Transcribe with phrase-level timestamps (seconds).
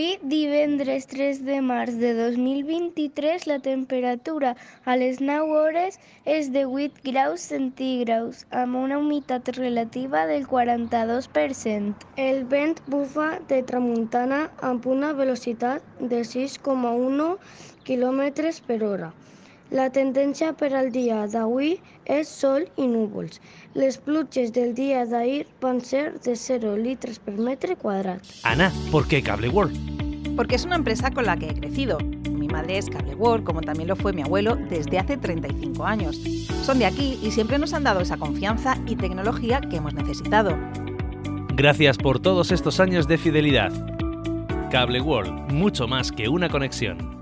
[0.00, 4.52] Avui, divendres 3 de març de 2023, la temperatura
[4.86, 5.98] a les 9 hores
[6.36, 12.08] és de 8 graus centígrads, amb una humitat relativa del 42%.
[12.28, 14.40] El vent bufa de tramuntana
[14.72, 17.36] amb una velocitat de 6,1
[17.84, 18.22] km
[18.70, 19.12] per hora.
[19.70, 21.76] La tendència per al dia d'avui
[22.10, 23.38] és sol i núvols.
[23.78, 28.26] Les pluges del dia d'ahir van ser de 0 litres per metre quadrat.
[28.42, 30.34] Ana, ¿por qué Cable World?
[30.34, 31.98] Porque es una empresa con la que he crecido.
[32.30, 36.20] Mi madre es Cable World, como también lo fue mi abuelo desde hace 35 años.
[36.64, 40.58] Son de aquí y siempre nos han dado esa confianza y tecnología que hemos necesitado.
[41.54, 43.70] Gracias por todos estos años de fidelidad.
[44.72, 47.19] Cable World, mucho más que una conexión.